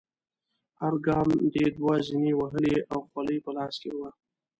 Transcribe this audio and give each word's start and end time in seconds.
هر 0.79 0.93
ګام 1.07 1.29
دې 1.53 1.65
دوه 1.77 1.93
زینې 2.07 2.33
وهلې 2.39 2.75
او 2.91 2.99
خولۍ 3.09 3.37
په 3.45 3.51
لاس 3.57 3.75
کې 3.81 3.91
وه. 3.97 4.09